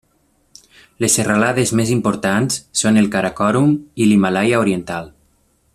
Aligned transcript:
Les 1.03 1.17
serralades 1.19 1.73
més 1.81 1.91
importants 1.97 2.57
són 2.83 2.97
el 3.03 3.11
Karakorum 3.17 3.77
i 4.05 4.09
l'Himàlaia 4.09 4.63
oriental. 4.65 5.13